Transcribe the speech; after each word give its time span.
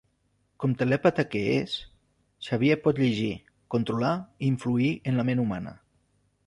Com 0.61 0.71
telèpata 0.77 1.25
que 1.35 1.41
és, 1.57 1.75
Xavier 2.47 2.79
pot 2.87 3.03
llegir, 3.03 3.31
controlar 3.77 4.17
i 4.21 4.53
influir 4.55 4.93
en 5.13 5.21
la 5.23 5.29
ment 5.31 5.45
humana. 5.47 5.81